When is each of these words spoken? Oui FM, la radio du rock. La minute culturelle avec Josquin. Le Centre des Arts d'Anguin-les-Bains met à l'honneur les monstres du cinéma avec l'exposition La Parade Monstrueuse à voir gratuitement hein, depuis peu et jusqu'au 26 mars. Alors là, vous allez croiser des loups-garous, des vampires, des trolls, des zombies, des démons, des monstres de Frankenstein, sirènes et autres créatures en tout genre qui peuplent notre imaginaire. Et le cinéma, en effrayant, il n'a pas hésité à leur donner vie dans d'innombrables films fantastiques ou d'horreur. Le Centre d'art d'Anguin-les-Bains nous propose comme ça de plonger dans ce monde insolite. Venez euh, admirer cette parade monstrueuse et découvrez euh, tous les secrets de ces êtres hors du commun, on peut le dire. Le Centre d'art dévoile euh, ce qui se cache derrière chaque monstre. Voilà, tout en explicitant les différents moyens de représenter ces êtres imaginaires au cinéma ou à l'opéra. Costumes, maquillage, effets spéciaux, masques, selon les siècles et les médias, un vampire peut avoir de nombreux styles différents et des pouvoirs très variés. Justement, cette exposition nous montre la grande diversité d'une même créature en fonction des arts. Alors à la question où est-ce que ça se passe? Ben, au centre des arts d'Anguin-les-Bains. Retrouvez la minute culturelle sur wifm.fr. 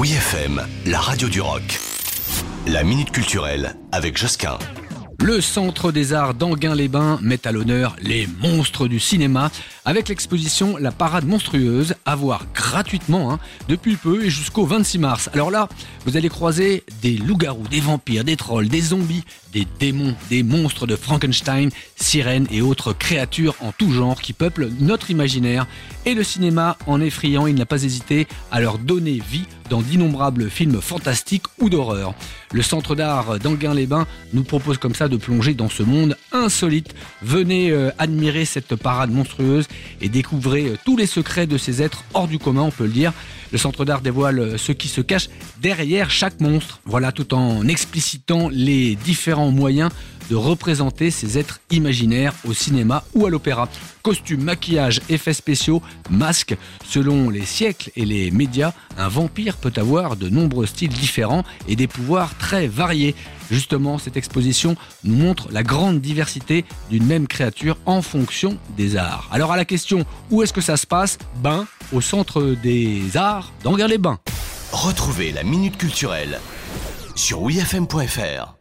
Oui 0.00 0.12
FM, 0.12 0.66
la 0.86 0.98
radio 0.98 1.28
du 1.28 1.42
rock. 1.42 1.78
La 2.66 2.84
minute 2.84 3.10
culturelle 3.10 3.74
avec 3.92 4.16
Josquin. 4.16 4.56
Le 5.18 5.42
Centre 5.42 5.92
des 5.92 6.14
Arts 6.14 6.32
d'Anguin-les-Bains 6.32 7.18
met 7.20 7.46
à 7.46 7.52
l'honneur 7.52 7.96
les 8.00 8.26
monstres 8.40 8.88
du 8.88 8.98
cinéma 8.98 9.50
avec 9.90 10.08
l'exposition 10.08 10.76
La 10.76 10.92
Parade 10.92 11.26
Monstrueuse 11.26 11.96
à 12.06 12.14
voir 12.14 12.46
gratuitement 12.54 13.32
hein, 13.32 13.40
depuis 13.68 13.96
peu 13.96 14.24
et 14.24 14.30
jusqu'au 14.30 14.64
26 14.64 14.98
mars. 15.00 15.28
Alors 15.32 15.50
là, 15.50 15.68
vous 16.06 16.16
allez 16.16 16.28
croiser 16.28 16.84
des 17.02 17.16
loups-garous, 17.16 17.66
des 17.68 17.80
vampires, 17.80 18.22
des 18.22 18.36
trolls, 18.36 18.68
des 18.68 18.82
zombies, 18.82 19.24
des 19.52 19.66
démons, 19.80 20.14
des 20.28 20.44
monstres 20.44 20.86
de 20.86 20.94
Frankenstein, 20.94 21.70
sirènes 21.96 22.46
et 22.52 22.62
autres 22.62 22.92
créatures 22.92 23.56
en 23.58 23.72
tout 23.72 23.90
genre 23.90 24.20
qui 24.20 24.32
peuplent 24.32 24.70
notre 24.78 25.10
imaginaire. 25.10 25.66
Et 26.06 26.14
le 26.14 26.22
cinéma, 26.22 26.78
en 26.86 27.00
effrayant, 27.00 27.48
il 27.48 27.56
n'a 27.56 27.66
pas 27.66 27.82
hésité 27.82 28.28
à 28.52 28.60
leur 28.60 28.78
donner 28.78 29.20
vie 29.28 29.46
dans 29.70 29.82
d'innombrables 29.82 30.50
films 30.50 30.80
fantastiques 30.80 31.46
ou 31.58 31.68
d'horreur. 31.68 32.14
Le 32.52 32.62
Centre 32.62 32.94
d'art 32.94 33.38
d'Anguin-les-Bains 33.38 34.06
nous 34.32 34.42
propose 34.42 34.78
comme 34.78 34.94
ça 34.94 35.08
de 35.08 35.16
plonger 35.16 35.54
dans 35.54 35.68
ce 35.68 35.82
monde 35.82 36.16
insolite. 36.32 36.94
Venez 37.22 37.70
euh, 37.70 37.90
admirer 37.98 38.44
cette 38.44 38.74
parade 38.74 39.10
monstrueuse 39.10 39.68
et 40.00 40.08
découvrez 40.08 40.66
euh, 40.66 40.78
tous 40.84 40.96
les 40.96 41.06
secrets 41.06 41.46
de 41.46 41.58
ces 41.58 41.82
êtres 41.82 42.04
hors 42.14 42.28
du 42.28 42.38
commun, 42.38 42.62
on 42.62 42.70
peut 42.70 42.84
le 42.84 42.90
dire. 42.90 43.12
Le 43.52 43.58
Centre 43.58 43.84
d'art 43.84 44.00
dévoile 44.00 44.38
euh, 44.38 44.58
ce 44.58 44.72
qui 44.72 44.88
se 44.88 45.00
cache 45.00 45.28
derrière 45.60 46.10
chaque 46.10 46.40
monstre. 46.40 46.80
Voilà, 46.84 47.12
tout 47.12 47.34
en 47.34 47.66
explicitant 47.66 48.48
les 48.48 48.96
différents 48.96 49.50
moyens 49.50 49.90
de 50.30 50.36
représenter 50.36 51.10
ces 51.10 51.38
êtres 51.38 51.60
imaginaires 51.70 52.34
au 52.46 52.54
cinéma 52.54 53.02
ou 53.14 53.26
à 53.26 53.30
l'opéra. 53.30 53.68
Costumes, 54.02 54.44
maquillage, 54.44 55.00
effets 55.08 55.34
spéciaux, 55.34 55.82
masques, 56.08 56.56
selon 56.86 57.30
les 57.30 57.44
siècles 57.44 57.90
et 57.96 58.04
les 58.04 58.30
médias, 58.30 58.72
un 58.96 59.08
vampire 59.08 59.56
peut 59.56 59.72
avoir 59.76 60.16
de 60.16 60.28
nombreux 60.28 60.66
styles 60.66 60.90
différents 60.90 61.44
et 61.66 61.74
des 61.74 61.88
pouvoirs 61.88 62.38
très 62.38 62.68
variés. 62.68 63.16
Justement, 63.50 63.98
cette 63.98 64.16
exposition 64.16 64.76
nous 65.04 65.16
montre 65.16 65.48
la 65.50 65.62
grande 65.62 66.00
diversité 66.00 66.64
d'une 66.90 67.04
même 67.04 67.26
créature 67.26 67.76
en 67.86 68.02
fonction 68.02 68.56
des 68.76 68.96
arts. 68.96 69.28
Alors 69.32 69.52
à 69.52 69.56
la 69.56 69.64
question 69.64 70.04
où 70.30 70.42
est-ce 70.42 70.52
que 70.52 70.60
ça 70.60 70.76
se 70.76 70.86
passe? 70.86 71.18
Ben, 71.42 71.66
au 71.92 72.00
centre 72.00 72.42
des 72.62 73.16
arts 73.16 73.52
d'Anguin-les-Bains. 73.64 74.18
Retrouvez 74.72 75.32
la 75.32 75.42
minute 75.42 75.76
culturelle 75.76 76.38
sur 77.16 77.42
wifm.fr. 77.42 78.59